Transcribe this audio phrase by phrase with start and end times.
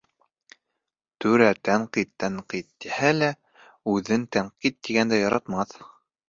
[1.25, 3.29] Түрә «тәнҡит», «тәнҡит» тиһә лә,
[3.97, 5.79] үҙен тәнҡит иткәнде яратмаҫ.